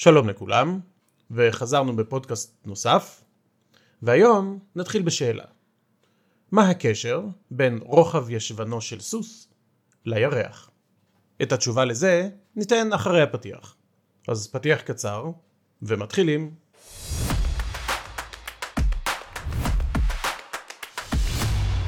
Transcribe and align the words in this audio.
שלום 0.00 0.28
לכולם, 0.28 0.80
וחזרנו 1.30 1.96
בפודקאסט 1.96 2.66
נוסף, 2.66 3.24
והיום 4.02 4.58
נתחיל 4.76 5.02
בשאלה. 5.02 5.44
מה 6.52 6.70
הקשר 6.70 7.22
בין 7.50 7.78
רוחב 7.82 8.30
ישבנו 8.30 8.80
של 8.80 9.00
סוס 9.00 9.48
לירח? 10.04 10.70
את 11.42 11.52
התשובה 11.52 11.84
לזה 11.84 12.28
ניתן 12.56 12.92
אחרי 12.92 13.22
הפתיח. 13.22 13.76
אז 14.28 14.48
פתיח 14.50 14.80
קצר, 14.80 15.30
ומתחילים. 15.82 16.54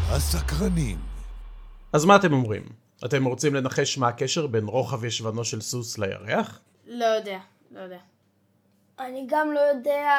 הסקרנים. 0.09 0.99
אז 1.93 2.05
מה 2.05 2.17
אתם 2.17 2.33
אומרים? 2.33 2.63
אתם 3.05 3.25
רוצים 3.25 3.55
לנחש 3.55 3.99
מה 3.99 4.09
הקשר 4.09 4.47
בין 4.47 4.65
רוחב 4.65 5.05
ישבנו 5.05 5.45
של 5.45 5.61
סוס 5.61 5.99
לירח? 5.99 6.61
לא 6.87 7.05
יודע, 7.05 7.39
לא 7.71 7.81
יודע. 7.81 7.99
אני 8.99 9.27
גם 9.29 9.53
לא 9.53 9.61
יודע... 9.61 10.11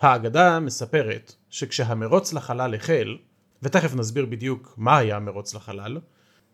האגדה 0.00 0.60
מספרת 0.60 1.34
שכשהמרוץ 1.50 2.32
לחלל 2.32 2.74
החל, 2.74 3.16
ותכף 3.62 3.94
נסביר 3.94 4.26
בדיוק 4.26 4.74
מה 4.76 4.98
היה 4.98 5.16
המרוץ 5.16 5.54
לחלל, 5.54 5.98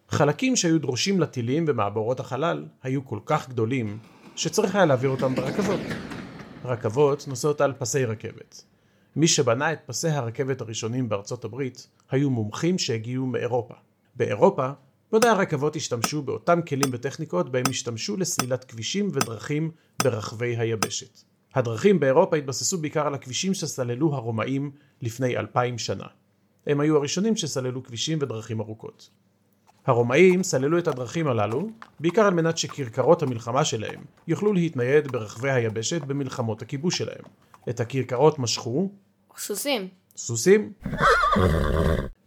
חלקים 0.08 0.56
שהיו 0.56 0.80
דרושים 0.80 1.20
לטילים 1.20 1.64
ומעבורות 1.68 2.20
החלל 2.20 2.66
היו 2.82 3.04
כל 3.04 3.18
כך 3.26 3.48
גדולים 3.48 3.98
שצריך 4.36 4.74
היה 4.74 4.84
להעביר 4.84 5.10
אותם 5.10 5.34
ברכבות. 5.34 5.80
רכבות 6.64 7.28
נוסעות 7.28 7.60
על 7.60 7.72
פסי 7.72 8.04
רכבת. 8.04 8.64
מי 9.16 9.28
שבנה 9.28 9.72
את 9.72 9.78
פסי 9.86 10.08
הרכבת 10.08 10.60
הראשונים 10.60 11.08
בארצות 11.08 11.44
הברית 11.44 11.88
היו 12.10 12.30
מומחים 12.30 12.78
שהגיעו 12.78 13.26
מאירופה. 13.26 13.74
באירופה 14.16 14.70
בוני 15.10 15.26
הרכבות 15.28 15.76
השתמשו 15.76 16.22
באותם 16.22 16.60
כלים 16.62 16.90
וטכניקות 16.92 17.52
בהם 17.52 17.64
השתמשו 17.68 18.16
לסלילת 18.16 18.64
כבישים 18.64 19.08
ודרכים 19.12 19.70
ברחבי 20.02 20.56
היבשת. 20.56 21.22
הדרכים 21.54 22.00
באירופה 22.00 22.36
התבססו 22.36 22.78
בעיקר 22.78 23.06
על 23.06 23.14
הכבישים 23.14 23.54
שסללו 23.54 24.14
הרומאים 24.14 24.70
לפני 25.02 25.36
אלפיים 25.36 25.78
שנה. 25.78 26.06
הם 26.66 26.80
היו 26.80 26.96
הראשונים 26.96 27.36
שסללו 27.36 27.82
כבישים 27.82 28.18
ודרכים 28.20 28.60
ארוכות. 28.60 29.10
הרומאים 29.86 30.42
סללו 30.42 30.78
את 30.78 30.88
הדרכים 30.88 31.26
הללו 31.26 31.68
בעיקר 32.00 32.22
על 32.22 32.34
מנת 32.34 32.58
שכרכרות 32.58 33.22
המלחמה 33.22 33.64
שלהם 33.64 34.04
יוכלו 34.28 34.52
להתנייד 34.52 35.12
ברחבי 35.12 35.50
היבשת 35.50 36.00
במלחמות 36.02 36.62
הכיבוש 36.62 36.98
שלהם. 36.98 37.24
את 37.68 37.80
הכרכרות 37.80 38.38
משכו 38.38 38.90
סוסים. 39.38 39.88
סוסים 40.16 40.72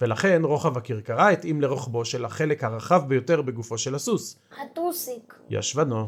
ולכן 0.02 0.42
רוחב 0.44 0.78
הכרכרה 0.78 1.30
התאים 1.30 1.62
לרוחבו 1.62 2.06
של 2.06 2.26
החלק 2.26 2.64
הרחב 2.64 3.04
ביותר 3.08 3.42
בגופו 3.42 3.78
של 3.78 3.96
הסוס, 3.96 4.40
הטוסיק. 4.62 5.40
ישבנו. 5.50 6.08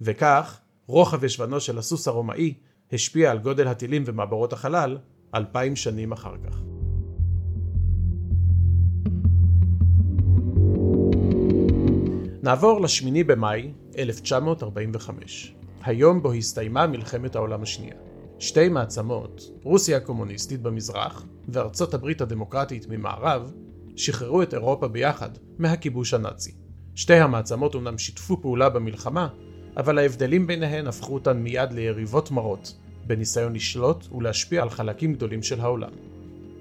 וכך 0.00 0.60
רוחב 0.86 1.24
ישבנו 1.24 1.60
של 1.60 1.78
הסוס 1.78 2.08
הרומאי 2.08 2.54
השפיע 2.92 3.30
על 3.30 3.38
גודל 3.38 3.68
הטילים 3.68 4.02
ומעברות 4.06 4.52
החלל 4.52 4.98
אלפיים 5.34 5.76
שנים 5.76 6.12
אחר 6.12 6.34
כך. 6.44 6.56
נעבור 12.42 12.80
לשמיני 12.80 13.24
במאי 13.24 13.72
1945, 13.98 15.54
היום 15.82 16.22
בו 16.22 16.32
הסתיימה 16.32 16.86
מלחמת 16.86 17.36
העולם 17.36 17.62
השנייה. 17.62 18.09
שתי 18.40 18.68
מעצמות, 18.68 19.50
רוסיה 19.62 19.96
הקומוניסטית 19.96 20.62
במזרח 20.62 21.26
וארצות 21.48 21.94
הברית 21.94 22.20
הדמוקרטית 22.20 22.86
ממערב, 22.88 23.52
שחררו 23.96 24.42
את 24.42 24.54
אירופה 24.54 24.88
ביחד 24.88 25.30
מהכיבוש 25.58 26.14
הנאצי. 26.14 26.52
שתי 26.94 27.14
המעצמות 27.14 27.74
אומנם 27.74 27.98
שיתפו 27.98 28.42
פעולה 28.42 28.68
במלחמה, 28.68 29.28
אבל 29.76 29.98
ההבדלים 29.98 30.46
ביניהן 30.46 30.86
הפכו 30.86 31.14
אותן 31.14 31.38
מיד 31.38 31.72
ליריבות 31.72 32.30
מרות, 32.30 32.76
בניסיון 33.06 33.52
לשלוט 33.52 34.12
ולהשפיע 34.12 34.62
על 34.62 34.70
חלקים 34.70 35.12
גדולים 35.12 35.42
של 35.42 35.60
העולם. 35.60 35.92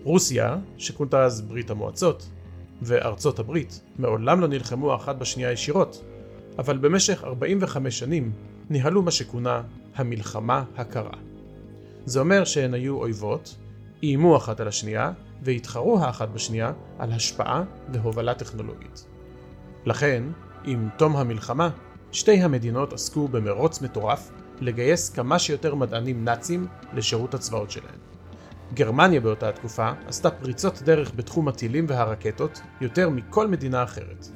רוסיה, 0.03 0.57
שכונתה 0.77 1.23
אז 1.23 1.41
ברית 1.41 1.69
המועצות, 1.69 2.29
וארצות 2.81 3.39
הברית 3.39 3.81
מעולם 3.99 4.41
לא 4.41 4.47
נלחמו 4.47 4.95
אחת 4.95 5.15
בשנייה 5.15 5.51
ישירות, 5.51 6.03
אבל 6.57 6.77
במשך 6.77 7.23
45 7.23 7.99
שנים 7.99 8.31
ניהלו 8.69 9.01
מה 9.01 9.11
שכונה 9.11 9.61
המלחמה 9.95 10.63
הקרה. 10.77 11.28
זה 12.05 12.19
אומר 12.19 12.45
שהן 12.45 12.73
היו 12.73 12.97
אויבות, 12.97 13.55
איימו 14.03 14.37
אחת 14.37 14.59
על 14.59 14.67
השנייה, 14.67 15.11
והתחרו 15.41 15.99
האחת 15.99 16.29
בשנייה 16.29 16.71
על 16.99 17.11
השפעה 17.11 17.63
והובלה 17.93 18.33
טכנולוגית. 18.33 19.05
לכן, 19.85 20.23
עם 20.65 20.89
תום 20.97 21.15
המלחמה, 21.15 21.69
שתי 22.11 22.41
המדינות 22.41 22.93
עסקו 22.93 23.27
במרוץ 23.27 23.81
מטורף 23.81 24.31
לגייס 24.61 25.09
כמה 25.09 25.39
שיותר 25.39 25.75
מדענים 25.75 26.25
נאצים 26.25 26.67
לשירות 26.93 27.33
הצבאות 27.33 27.71
שלהן. 27.71 27.99
גרמניה 28.73 29.21
באותה 29.21 29.49
התקופה 29.49 29.91
עשתה 30.07 30.31
פריצות 30.31 30.81
דרך 30.81 31.11
בתחום 31.15 31.47
הטילים 31.47 31.85
והרקטות 31.89 32.61
יותר 32.81 33.09
מכל 33.09 33.47
מדינה 33.47 33.83
אחרת. 33.83 34.27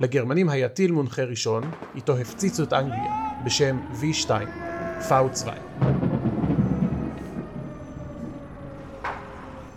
לגרמנים 0.00 0.48
היה 0.48 0.68
טיל 0.68 0.92
מונחה 0.92 1.22
ראשון, 1.22 1.70
איתו 1.94 2.16
הפציצו 2.16 2.62
את 2.62 2.72
אנגליה, 2.72 3.12
בשם 3.44 3.78
V2, 4.00 4.30
פאו 5.08 5.36
2. 5.36 5.62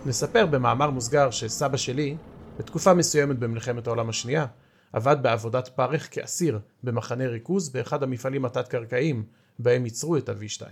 נספר 0.06 0.46
במאמר 0.46 0.90
מוסגר 0.90 1.30
שסבא 1.30 1.76
שלי, 1.76 2.16
בתקופה 2.58 2.94
מסוימת 2.94 3.38
במלחמת 3.38 3.86
העולם 3.86 4.08
השנייה, 4.08 4.46
עבד 4.92 5.16
בעבודת 5.22 5.68
פרך 5.68 6.08
כאסיר 6.10 6.58
במחנה 6.82 7.26
ריכוז 7.26 7.68
באחד 7.68 8.02
המפעלים 8.02 8.44
התת-קרקעיים 8.44 9.24
בהם 9.58 9.84
ייצרו 9.84 10.16
את 10.16 10.28
ה-V2. 10.28 10.62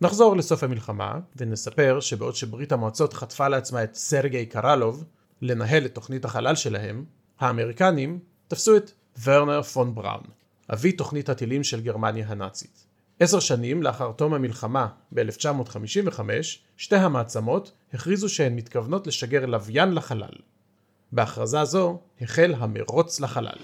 נחזור 0.00 0.36
לסוף 0.36 0.62
המלחמה 0.62 1.18
ונספר 1.36 2.00
שבעוד 2.00 2.34
שברית 2.34 2.72
המועצות 2.72 3.12
חטפה 3.12 3.48
לעצמה 3.48 3.84
את 3.84 3.94
סרגי 3.94 4.46
קרלוב 4.46 5.04
לנהל 5.42 5.84
את 5.84 5.94
תוכנית 5.94 6.24
החלל 6.24 6.54
שלהם, 6.54 7.04
האמריקנים 7.40 8.18
תפסו 8.52 8.76
את 8.76 8.90
ורנר 9.22 9.62
פון 9.62 9.94
בראון, 9.94 10.22
אבי 10.72 10.92
תוכנית 10.92 11.28
הטילים 11.28 11.64
של 11.64 11.80
גרמניה 11.80 12.28
הנאצית. 12.28 12.86
עשר 13.20 13.40
שנים 13.40 13.82
לאחר 13.82 14.12
תום 14.12 14.34
המלחמה 14.34 14.88
ב-1955, 15.14 16.20
שתי 16.76 16.96
המעצמות 16.96 17.72
הכריזו 17.94 18.28
שהן 18.28 18.56
מתכוונות 18.56 19.06
לשגר 19.06 19.46
לוויין 19.46 19.94
לחלל. 19.94 20.32
בהכרזה 21.12 21.64
זו 21.64 22.00
החל 22.20 22.54
המרוץ 22.58 23.20
לחלל. 23.20 23.58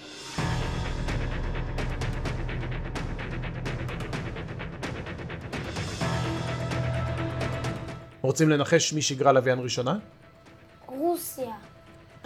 רוצים 8.21 8.48
לנחש 8.48 8.93
מי 8.93 9.03
שיגרה 9.03 9.32
לוויין 9.32 9.59
ראשונה? 9.59 9.98
רוסיה. 10.87 11.54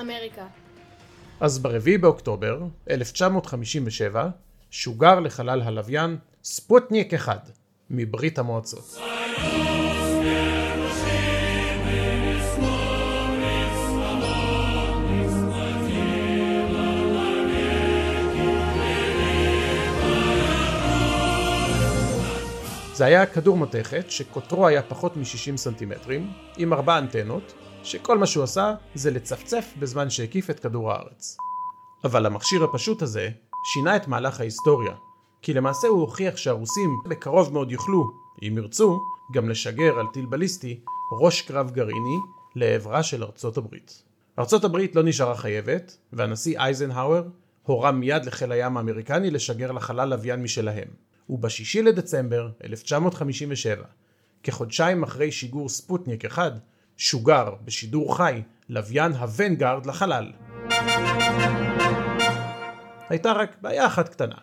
אמריקה. 0.01 0.62
אז 1.41 1.59
ב-4 1.59 1.99
באוקטובר 2.01 2.63
1957 2.91 4.29
שוגר 4.71 5.21
לחלל 5.21 5.63
הלוויין 5.63 6.17
ספוטניק 6.45 7.15
1 7.15 7.51
מברית 7.91 8.39
המועצות. 8.39 8.99
זה 22.95 23.05
היה 23.05 23.27
כדור 23.27 23.57
מתכת 23.57 24.11
שקוטרו 24.11 24.67
היה 24.67 24.83
פחות 24.83 25.17
מ-60 25.17 25.57
סנטימטרים, 25.57 26.33
עם 26.57 26.73
ארבע 26.73 26.99
אנטנות, 26.99 27.53
שכל 27.85 28.19
מה 28.19 28.27
שהוא 28.27 28.45
עשה 28.45 28.75
זה 28.95 29.11
לצפצף 29.11 29.73
בזמן 29.79 30.11
שהקיף 30.11 30.51
את 30.51 30.61
כדור 30.61 30.93
הארץ. 30.93 31.37
אבל 32.05 32.27
המכשיר 32.27 32.65
הפשוט 32.65 33.03
הזה 33.03 33.31
שינה 33.65 33.97
את 33.97 34.09
מהלך 34.09 34.41
ההיסטוריה, 34.41 34.95
כי 35.43 35.55
למעשה 35.55 35.89
הוא 35.89 36.01
הוכיח 36.01 36.37
שהרוסים 36.37 36.91
בקרוב 37.09 37.53
מאוד 37.53 37.73
יוכלו, 37.73 38.11
אם 38.43 38.55
ירצו, 38.59 39.01
גם 39.33 39.49
לשגר 39.49 39.99
על 39.99 40.07
טיל 40.13 40.27
בליסטי 40.27 40.81
ראש 41.21 41.43
קרב 41.43 41.71
גרעיני 41.71 42.19
לעברה 42.57 43.03
של 43.03 43.25
ארצות 43.25 43.57
הברית. 43.57 44.03
ארצות 44.39 44.65
הברית 44.65 44.97
לא 44.97 45.03
נשארה 45.03 45.37
חייבת, 45.37 45.97
והנשיא 46.13 46.59
אייזנהאואר 46.59 47.25
הורה 47.63 47.93
מיד 47.93 48.25
לחיל 48.25 48.53
הים 48.53 48.77
האמריקני 48.77 49.31
לשגר 49.31 49.73
לחלל 49.73 50.09
לוויין 50.09 50.43
משלהם. 50.43 50.89
ובשישי 51.29 51.83
לדצמבר 51.83 52.49
1957, 52.65 53.85
כחודשיים 54.43 55.03
אחרי 55.03 55.33
שיגור 55.33 55.69
ספוטניק 55.69 56.25
1, 56.25 56.53
שוגר 57.03 57.55
בשידור 57.65 58.17
חי 58.17 58.43
לוויין 58.69 59.13
הוונגארד 59.13 59.87
לחלל. 59.87 60.33
הייתה 63.09 63.33
רק 63.33 63.57
בעיה 63.61 63.87
אחת 63.87 64.09
קטנה. 64.09 64.35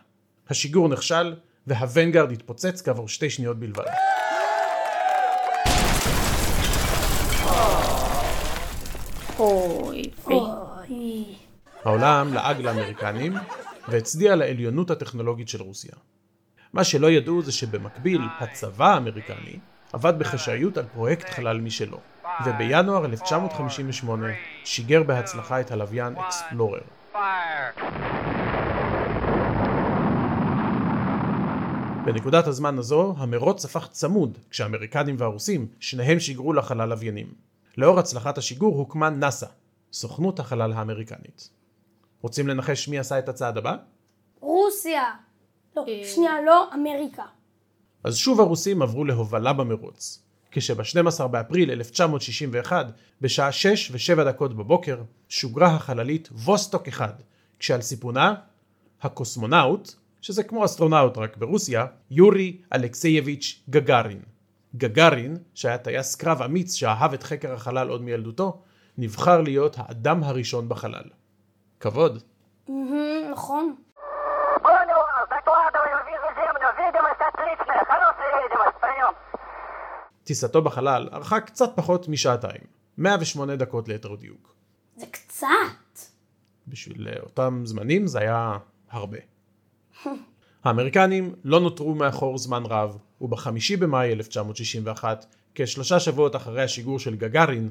השיגור 0.49 0.89
נכשל 0.89 1.35
והוונגארד 1.67 2.31
התפוצץ 2.31 2.81
כעבור 2.81 3.07
שתי 3.07 3.29
שניות 3.29 3.59
בלבד. 3.59 3.83
אוי, 9.39 10.01
אוי. 10.25 10.35
אוי. 10.89 11.25
העולם 11.83 12.33
לעג 12.33 12.61
לאמריקנים 12.61 13.33
והצדיע 13.87 14.35
לעליונות 14.35 14.91
הטכנולוגית 14.91 15.49
של 15.49 15.61
רוסיה. 15.61 15.93
מה 16.73 16.83
שלא 16.83 17.11
ידעו 17.11 17.41
זה 17.41 17.51
שבמקביל, 17.51 18.21
הצבא 18.39 18.93
האמריקני 18.93 19.59
עבד 19.93 20.19
בחשאיות 20.19 20.77
על 20.77 20.85
פרויקט 20.93 21.29
חלל 21.29 21.61
משלו, 21.61 21.99
ובינואר 22.45 23.05
1958 23.05 24.27
שיגר 24.63 25.03
בהצלחה 25.03 25.61
את 25.61 25.71
הלוויין 25.71 26.15
אקספלורר. 26.15 26.81
בנקודת 32.05 32.47
הזמן 32.47 32.77
הזו, 32.77 33.13
המרוץ 33.17 33.65
הפך 33.65 33.87
צמוד, 33.91 34.37
כשהאמריקנים 34.49 35.15
והרוסים, 35.19 35.67
שניהם 35.79 36.19
שיגרו 36.19 36.53
לחלל 36.53 36.89
לוויינים. 36.89 37.33
לאור 37.77 37.99
הצלחת 37.99 38.37
השיגור 38.37 38.75
הוקמה 38.75 39.09
נאס"א, 39.09 39.45
סוכנות 39.93 40.39
החלל 40.39 40.73
האמריקנית. 40.73 41.49
רוצים 42.21 42.47
לנחש 42.47 42.87
מי 42.87 42.99
עשה 42.99 43.19
את 43.19 43.29
הצעד 43.29 43.57
הבא? 43.57 43.75
רוסיה. 44.39 45.03
לא, 45.77 45.85
אה. 45.87 46.01
שנייה, 46.05 46.41
לא, 46.45 46.73
אמריקה. 46.73 47.23
אז 48.03 48.17
שוב 48.17 48.39
הרוסים 48.39 48.81
עברו 48.81 49.05
להובלה 49.05 49.53
במרוץ. 49.53 50.28
כשב-12 50.51 51.27
באפריל 51.27 51.71
1961, 51.71 52.91
בשעה 53.21 53.51
6 53.51 53.91
ו-7 53.91 54.23
דקות 54.23 54.55
בבוקר, 54.55 55.01
שוגרה 55.29 55.67
החללית 55.75 56.29
ווסטוק 56.31 56.87
1, 56.87 57.21
כשעל 57.59 57.81
סיפונה 57.81 58.35
הקוסמונאוט, 59.01 59.93
שזה 60.21 60.43
כמו 60.43 60.65
אסטרונאוט 60.65 61.17
רק 61.17 61.37
ברוסיה, 61.37 61.85
יורי 62.11 62.57
אלכסייביץ' 62.73 63.63
גגארין. 63.69 64.21
גגארין, 64.75 65.37
שהיה 65.53 65.77
טייס 65.77 66.15
קרב 66.15 66.41
אמיץ 66.41 66.73
שאהב 66.73 67.13
את 67.13 67.23
חקר 67.23 67.53
החלל 67.53 67.89
עוד 67.89 68.01
מילדותו, 68.01 68.61
נבחר 68.97 69.41
להיות 69.41 69.75
האדם 69.79 70.23
הראשון 70.23 70.69
בחלל. 70.69 71.03
כבוד. 71.79 72.23
נכון. 73.31 73.75
טיסתו 80.29 80.61
בחלל 80.61 81.09
ארכה 81.13 81.39
קצת 81.39 81.69
פחות 81.75 82.07
משעתיים, 82.07 82.61
108 82.97 83.55
דקות 83.55 83.87
ליתר 83.87 84.15
דיוק. 84.15 84.55
זה 84.95 85.05
קצת. 85.11 85.47
בשביל 86.67 87.07
אה, 87.07 87.19
אותם 87.23 87.61
זמנים 87.65 88.07
זה 88.07 88.19
היה 88.19 88.57
הרבה. 88.89 89.17
האמריקנים 90.63 91.35
לא 91.43 91.59
נותרו 91.59 91.95
מאחור 91.95 92.37
זמן 92.37 92.63
רב, 92.65 92.97
ובחמישי 93.21 93.77
במאי 93.77 94.13
1961, 94.13 95.25
כשלושה 95.55 95.99
שבועות 95.99 96.35
אחרי 96.35 96.63
השיגור 96.63 96.99
של 96.99 97.15
גגארין, 97.15 97.69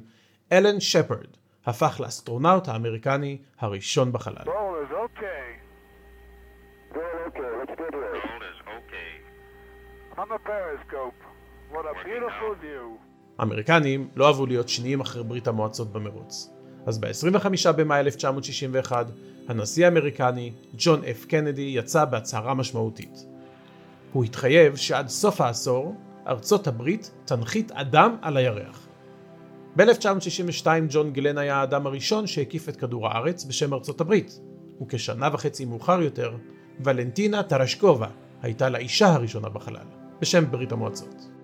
אלן 0.53 0.81
שפרד 0.81 1.37
הפך 1.67 2.01
לאסטרונאוט 2.01 2.69
האמריקני 2.69 3.39
הראשון 3.59 4.13
בחלל. 4.13 4.45
Okay. 4.45 5.49
Okay, 6.91 7.55
okay. 8.81 9.13
On 10.17 10.29
the 10.29 10.39
periscope. 10.39 11.28
What 11.73 11.75
a 11.75 12.07
beautiful 12.07 12.63
view. 12.63 12.99
האמריקנים 13.39 14.09
לא 14.17 14.27
אהבו 14.27 14.47
להיות 14.47 14.69
שניים 14.69 15.01
אחרי 15.01 15.25
ברית 15.25 15.49
המועצות 15.49 15.93
במרוץ. 15.93 16.51
אז 16.87 16.99
ב-25 16.99 17.73
במאי 17.77 18.01
1961, 18.01 19.07
הנשיא 19.49 19.85
האמריקני, 19.85 20.53
ג'ון 20.79 21.05
אף 21.05 21.25
קנדי, 21.25 21.73
יצא 21.77 22.05
בהצהרה 22.05 22.55
משמעותית. 22.55 23.27
הוא 24.13 24.25
התחייב 24.25 24.77
שעד 24.77 25.09
סוף 25.09 25.41
העשור, 25.41 25.95
ארצות 26.27 26.67
הברית 26.67 27.11
תנחית 27.25 27.73
אדם 27.73 28.17
על 28.23 28.37
הירח. 28.37 28.87
ב-1962 29.77 30.67
ג'ון 30.89 31.13
גלן 31.13 31.39
היה 31.39 31.57
האדם 31.57 31.87
הראשון 31.87 32.27
שהקיף 32.27 32.69
את 32.69 32.77
כדור 32.77 33.09
הארץ 33.09 33.45
בשם 33.45 33.75
ארצות 33.75 34.01
הברית, 34.01 34.41
וכשנה 34.83 35.29
וחצי 35.33 35.65
מאוחר 35.65 36.03
יותר, 36.03 36.37
ולנטינה 36.81 37.43
טרשקובה 37.43 38.09
הייתה 38.43 38.69
לאישה 38.69 39.07
הראשונה 39.09 39.49
בחלל, 39.49 39.87
בשם 40.21 40.51
ברית 40.51 40.73
המועצות. 40.73 41.38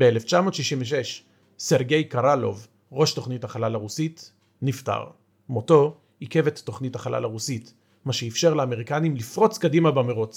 ב-1966, 0.00 1.22
סרגי 1.58 2.04
קרלוב, 2.04 2.66
ראש 2.92 3.12
תוכנית 3.12 3.44
החלל 3.44 3.74
הרוסית, 3.74 4.32
נפטר. 4.62 5.04
מותו 5.48 5.96
עיכב 6.20 6.46
את 6.46 6.58
תוכנית 6.58 6.94
החלל 6.94 7.24
הרוסית, 7.24 7.74
מה 8.04 8.12
שאפשר 8.12 8.54
לאמריקנים 8.54 9.16
לפרוץ 9.16 9.58
קדימה 9.58 9.90
במרוץ. 9.90 10.36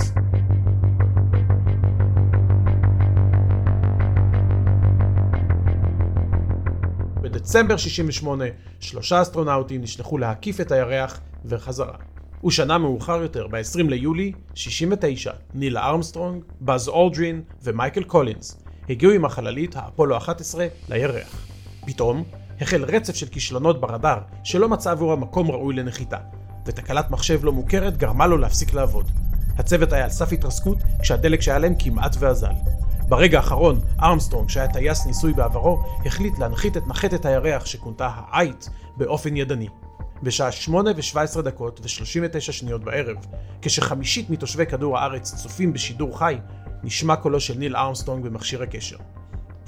בדצמבר 7.21 7.77
68, 7.77 8.45
שלושה 8.79 9.21
אסטרונאוטים 9.21 9.81
נשלחו 9.81 10.17
להקיף 10.17 10.61
את 10.61 10.71
הירח 10.71 11.19
וחזרה. 11.45 11.97
ושנה 12.45 12.77
מאוחר 12.77 13.21
יותר, 13.21 13.47
ב-20 13.47 13.89
ליולי 13.89 14.31
69, 14.53 15.31
ניל 15.53 15.77
ארמסטרונג, 15.77 16.43
באז 16.61 16.87
אולדרין 16.87 17.43
ומייקל 17.61 18.03
קולינס 18.03 18.62
הגיעו 18.89 19.11
עם 19.11 19.25
החללית 19.25 19.75
האפולו 19.75 20.17
11 20.17 20.67
לירח. 20.89 21.47
פתאום 21.85 22.23
החל 22.61 22.83
רצף 22.83 23.15
של 23.15 23.27
כישלונות 23.27 23.81
ברדאר 23.81 24.19
שלא 24.43 24.69
מצא 24.69 24.91
עבורה 24.91 25.15
מקום 25.15 25.51
ראוי 25.51 25.75
לנחיתה, 25.75 26.17
ותקלת 26.65 27.11
מחשב 27.11 27.39
לא 27.43 27.51
מוכרת 27.51 27.97
גרמה 27.97 28.27
לו 28.27 28.37
להפסיק 28.37 28.73
לעבוד. 28.73 29.11
הצוות 29.57 29.93
היה 29.93 30.03
על 30.03 30.09
סף 30.09 30.33
התרסקות 30.33 30.77
כשהדלק 31.01 31.41
שהיה 31.41 31.59
להם 31.59 31.73
כמעט 31.79 32.15
ואזל. 32.19 32.51
ברגע 33.09 33.37
האחרון, 33.37 33.79
ארמסטרונג, 34.01 34.49
שהיה 34.49 34.67
טייס 34.67 35.05
ניסוי 35.05 35.33
בעברו, 35.33 35.83
החליט 36.05 36.39
להנחית 36.39 36.77
את 36.77 36.87
נחתת 36.87 37.25
הירח 37.25 37.65
שכונתה 37.65 38.09
האייט 38.15 38.65
באופן 38.97 39.37
ידני. 39.37 39.67
בשעה 40.23 40.51
8 40.51 40.91
ו-17 40.91 41.41
דקות 41.41 41.79
ו-39 41.79 42.39
שניות 42.39 42.83
בערב, 42.83 43.17
כשחמישית 43.61 44.29
מתושבי 44.29 44.65
כדור 44.65 44.97
הארץ 44.97 45.35
צופים 45.35 45.73
בשידור 45.73 46.19
חי, 46.19 46.37
נשמע 46.83 47.15
קולו 47.15 47.39
של 47.39 47.57
ניל 47.57 47.75
ארמסטרונג 47.75 48.25
במכשיר 48.25 48.63
הקשר. 48.63 48.97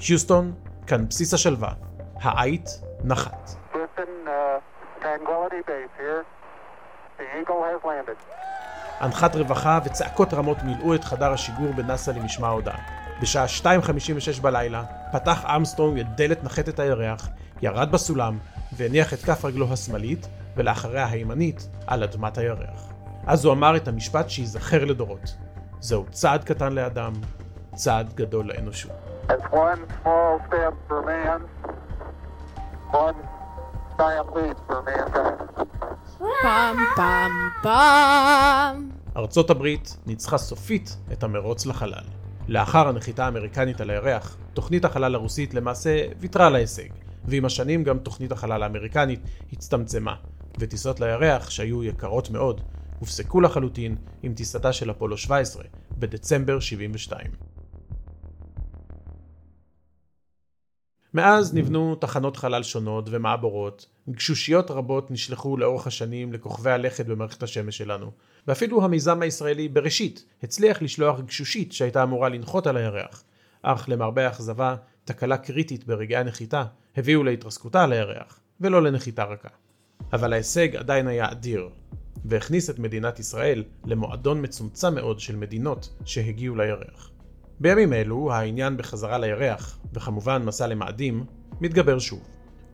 היוסטון, 0.08 0.54
כאן 0.86 1.08
בסיס 1.08 1.34
השלווה. 1.34 1.72
האייט 2.20 2.68
נחת. 3.04 3.50
Houston, 3.72 4.28
uh. 4.28 4.66
אנחת 9.02 9.36
רווחה 9.36 9.78
וצעקות 9.84 10.34
רמות 10.34 10.62
מילאו 10.62 10.94
את 10.94 11.04
חדר 11.04 11.32
השיגור 11.32 11.72
בנאס"א 11.72 12.10
למשמע 12.10 12.46
ההודעה. 12.46 12.78
בשעה 13.22 13.46
2.56 13.62 14.40
בלילה 14.42 14.84
פתח 15.12 15.44
אמסטרונג 15.56 15.98
את 15.98 16.06
דלת 16.16 16.44
נחתת 16.44 16.78
הירח, 16.78 17.28
ירד 17.62 17.92
בסולם 17.92 18.38
והניח 18.72 19.14
את 19.14 19.18
כף 19.18 19.44
רגלו 19.44 19.72
השמאלית 19.72 20.28
ולאחריה 20.56 21.06
הימנית 21.06 21.68
על 21.86 22.02
אדמת 22.02 22.38
הירח. 22.38 22.92
אז 23.26 23.44
הוא 23.44 23.52
אמר 23.52 23.76
את 23.76 23.88
המשפט 23.88 24.30
שייזכר 24.30 24.84
לדורות. 24.84 25.36
זהו 25.80 26.04
צעד 26.10 26.44
קטן 26.44 26.72
לאדם, 26.72 27.12
צעד 27.74 28.14
גדול 28.14 28.46
לאנושות. 28.46 28.92
That's 29.28 29.52
one 29.52 29.80
small 30.02 30.40
step 30.48 30.74
for 30.88 31.02
man, 31.02 31.40
one 32.92 33.16
giant 33.98 34.28
leap 34.36 34.58
for 34.68 34.80
mankind. 34.86 35.62
פעם 36.42 36.76
פעם 36.96 37.32
פעם. 37.62 38.90
ארצות 39.16 39.50
הברית 39.50 39.96
ניצחה 40.06 40.38
סופית 40.38 40.96
את 41.12 41.22
המרוץ 41.22 41.66
לחלל. 41.66 42.04
לאחר 42.48 42.88
הנחיתה 42.88 43.24
האמריקנית 43.24 43.80
על 43.80 43.90
הירח, 43.90 44.36
תוכנית 44.54 44.84
החלל 44.84 45.14
הרוסית 45.14 45.54
למעשה 45.54 46.06
ויתרה 46.20 46.46
על 46.46 46.54
ההישג, 46.54 46.88
ועם 47.24 47.44
השנים 47.44 47.84
גם 47.84 47.98
תוכנית 47.98 48.32
החלל 48.32 48.62
האמריקנית 48.62 49.20
הצטמצמה, 49.52 50.14
וטיסות 50.58 51.00
לירח, 51.00 51.50
שהיו 51.50 51.84
יקרות 51.84 52.30
מאוד, 52.30 52.60
הופסקו 52.98 53.40
לחלוטין 53.40 53.96
עם 54.22 54.34
טיסתה 54.34 54.72
של 54.72 54.90
אפולו 54.90 55.16
17 55.16 55.64
בדצמבר 55.98 56.60
72. 56.60 57.30
מאז 61.14 61.54
נבנו 61.54 61.94
תחנות 61.94 62.36
חלל 62.36 62.62
שונות 62.62 63.08
ומעבורות, 63.10 63.86
גשושיות 64.10 64.70
רבות 64.70 65.10
נשלחו 65.10 65.56
לאורך 65.56 65.86
השנים 65.86 66.32
לכוכבי 66.32 66.70
הלכת 66.70 67.06
במערכת 67.06 67.42
השמש 67.42 67.78
שלנו, 67.78 68.10
ואפילו 68.48 68.84
המיזם 68.84 69.22
הישראלי 69.22 69.68
בראשית 69.68 70.24
הצליח 70.42 70.82
לשלוח 70.82 71.20
גשושית 71.20 71.72
שהייתה 71.72 72.02
אמורה 72.02 72.28
לנחות 72.28 72.66
על 72.66 72.76
הירח, 72.76 73.24
אך 73.62 73.88
למרבה 73.88 74.26
האכזבה, 74.26 74.76
תקלה 75.04 75.38
קריטית 75.38 75.86
ברגעי 75.86 76.16
הנחיתה 76.16 76.64
הביאו 76.96 77.24
להתרסקותה 77.24 77.84
על 77.84 77.92
הירח, 77.92 78.40
ולא 78.60 78.82
לנחיתה 78.82 79.24
רכה. 79.24 79.48
אבל 80.12 80.32
ההישג 80.32 80.76
עדיין 80.76 81.06
היה 81.06 81.32
אדיר, 81.32 81.68
והכניס 82.28 82.70
את 82.70 82.78
מדינת 82.78 83.18
ישראל 83.18 83.64
למועדון 83.84 84.42
מצומצם 84.42 84.94
מאוד 84.94 85.20
של 85.20 85.36
מדינות 85.36 85.88
שהגיעו 86.04 86.56
לירח. 86.56 87.10
בימים 87.60 87.92
אלו 87.92 88.32
העניין 88.32 88.76
בחזרה 88.76 89.18
לירח, 89.18 89.78
וכמובן 89.94 90.42
מסע 90.44 90.66
למאדים, 90.66 91.24
מתגבר 91.60 91.98
שוב. 91.98 92.20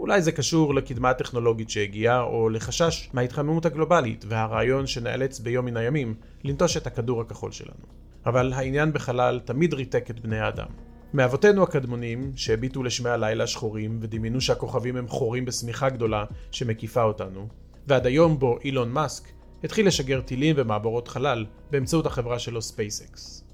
אולי 0.00 0.23
זה 0.23 0.32
קשור 0.32 0.75
לקדמה 0.75 1.11
הטכנולוגית 1.11 1.71
שהגיעה, 1.71 2.23
או 2.23 2.49
לחשש 2.49 3.11
מההתחממות 3.12 3.66
הגלובלית 3.66 4.25
והרעיון 4.28 4.87
שנאלץ 4.87 5.40
ביום 5.40 5.64
מן 5.64 5.76
הימים 5.76 6.14
לנטוש 6.44 6.76
את 6.76 6.87
הכדור 6.87 7.21
הכחול 7.21 7.52
שלנו. 7.52 7.85
אבל 8.26 8.52
העניין 8.52 8.92
בחלל 8.92 9.40
תמיד 9.44 9.75
ריתק 9.75 10.11
את 10.11 10.21
בני 10.21 10.38
האדם. 10.38 10.68
מאבותינו 11.14 11.62
הקדמונים, 11.62 12.32
שהביטו 12.37 12.82
לשמי 12.82 13.11
הלילה 13.11 13.47
שחורים 13.47 13.99
ודמיינו 14.00 14.40
שהכוכבים 14.40 14.97
הם 14.97 15.09
חורים 15.09 15.44
בשמיכה 15.44 15.88
גדולה 15.88 16.25
שמקיפה 16.50 17.02
אותנו, 17.02 17.49
ועד 17.87 18.06
היום 18.06 18.38
בו 18.38 18.59
אילון 18.64 18.92
מאסק 18.92 19.25
התחיל 19.64 19.87
לשגר 19.87 20.21
טילים 20.21 20.54
ומעבורות 20.59 21.09
חלל 21.09 21.47
באמצעות 21.71 22.07
החברה 22.07 22.38
שלו 22.38 22.62
ספייסקס. 22.62 23.45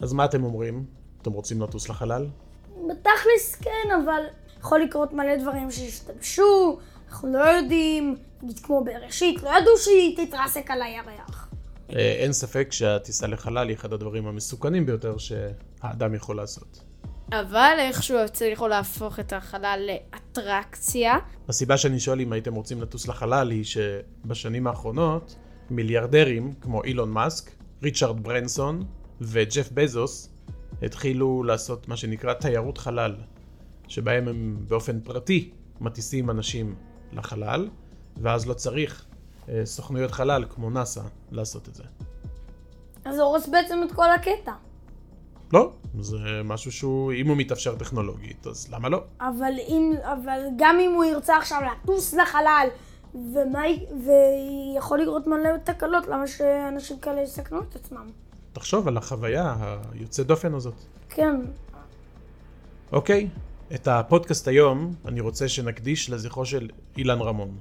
אז 0.00 0.12
מה 0.12 0.24
אתם 0.24 0.44
אומרים? 0.44 0.84
אתם 1.22 1.32
רוצים 1.32 1.62
לטוס 1.62 1.88
לחלל? 1.88 2.26
בתכלס 2.88 3.54
כן, 3.60 3.90
אבל 4.04 4.22
יכול 4.60 4.80
לקרות 4.80 5.12
מלא 5.12 5.36
דברים 5.36 5.70
שישתבשו, 5.70 6.78
אנחנו 7.08 7.32
לא 7.32 7.38
יודעים, 7.38 8.16
נגיד 8.42 8.58
כמו 8.58 8.84
בראשית, 8.84 9.42
לא 9.42 9.50
ידעו 9.58 9.78
שהיא 9.78 10.26
תתרסק 10.26 10.70
על 10.70 10.82
הירח. 10.82 11.48
אה, 11.90 11.96
אין 11.98 12.32
ספק 12.32 12.68
שהטיסה 12.70 13.26
לחלל 13.26 13.68
היא 13.68 13.76
אחד 13.76 13.92
הדברים 13.92 14.26
המסוכנים 14.26 14.86
ביותר 14.86 15.16
שהאדם 15.18 16.14
יכול 16.14 16.36
לעשות. 16.36 16.84
אבל 17.32 17.76
איכשהו 17.78 18.18
הצליחו 18.18 18.68
להפוך 18.68 19.20
את 19.20 19.32
החלל 19.32 19.88
לאטרקציה. 19.88 21.14
הסיבה 21.48 21.76
שאני 21.76 22.00
שואל 22.00 22.20
אם 22.20 22.32
הייתם 22.32 22.54
רוצים 22.54 22.82
לטוס 22.82 23.08
לחלל 23.08 23.50
היא 23.50 23.64
שבשנים 23.64 24.66
האחרונות 24.66 25.36
מיליארדרים 25.70 26.52
כמו 26.60 26.84
אילון 26.84 27.10
מאסק, 27.10 27.50
ריצ'רד 27.82 28.22
ברנסון 28.22 28.84
וג'ף 29.20 29.68
בזוס 29.74 30.28
התחילו 30.82 31.42
לעשות 31.42 31.88
מה 31.88 31.96
שנקרא 31.96 32.32
תיירות 32.32 32.78
חלל, 32.78 33.14
שבהם 33.88 34.28
הם 34.28 34.56
באופן 34.68 35.00
פרטי 35.00 35.50
מטיסים 35.80 36.30
אנשים 36.30 36.74
לחלל, 37.12 37.68
ואז 38.16 38.46
לא 38.46 38.54
צריך 38.54 39.04
אה, 39.48 39.60
סוכנויות 39.64 40.10
חלל 40.10 40.44
כמו 40.50 40.70
נאסא 40.70 41.00
לעשות 41.30 41.68
את 41.68 41.74
זה. 41.74 41.82
אז 43.04 43.14
זה 43.14 43.22
הורס 43.22 43.48
בעצם 43.48 43.78
את 43.86 43.92
כל 43.92 44.10
הקטע. 44.10 44.52
לא, 45.52 45.72
זה 46.00 46.18
משהו 46.44 46.72
שהוא, 46.72 47.12
אם 47.12 47.28
הוא 47.28 47.36
מתאפשר 47.36 47.76
טכנולוגית, 47.76 48.46
אז 48.46 48.68
למה 48.72 48.88
לא? 48.88 49.04
אבל, 49.20 49.52
אם, 49.68 49.92
אבל 50.02 50.40
גם 50.56 50.78
אם 50.80 50.92
הוא 50.94 51.04
ירצה 51.04 51.36
עכשיו 51.36 51.60
לטוס 51.62 52.14
לחלל, 52.14 52.68
ומה, 53.14 53.62
ויכול 54.06 55.00
לקרות 55.00 55.26
מלא 55.26 55.56
תקלות, 55.64 56.06
למה 56.06 56.26
שאנשים 56.26 56.98
כאלה 56.98 57.22
יסכנו 57.22 57.62
את 57.62 57.76
עצמם? 57.76 58.06
תחשוב 58.52 58.88
על 58.88 58.96
החוויה 58.96 59.56
היוצאת 59.92 60.26
דופן 60.26 60.54
הזאת. 60.54 60.74
כן, 61.08 61.40
אוקיי, 62.92 63.28
את 63.74 63.88
הפודקאסט 63.88 64.48
היום 64.48 64.94
אני 65.04 65.20
רוצה 65.20 65.48
שנקדיש 65.48 66.10
לזכרו 66.10 66.46
של 66.46 66.70
אילן 66.96 67.20
רמון, 67.20 67.58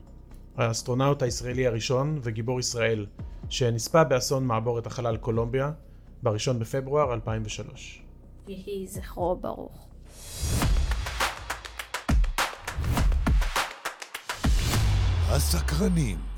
האסטרונאוט 0.57 1.24
הישראלי 1.24 1.67
הראשון 1.67 2.19
וגיבור 2.22 2.60
ישראל, 2.60 3.05
שנספה 3.50 4.03
באסון 4.03 4.45
מעבורת 4.45 4.88
החלל 4.88 5.17
קולומביה 5.17 5.72
ב-1 6.24 6.53
בפברואר 6.60 7.13
2003. 7.13 8.03
יהי 8.48 8.88
זכרו 8.88 9.36
ברוך. 9.36 9.88
הסקרנים. 15.33 16.32